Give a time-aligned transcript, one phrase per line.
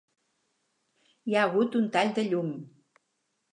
[1.33, 2.53] Hi ha hagut un tall de llum.